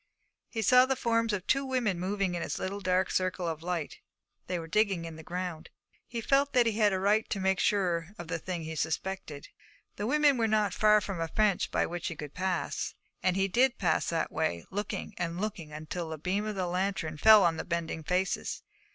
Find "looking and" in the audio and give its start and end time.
14.71-15.39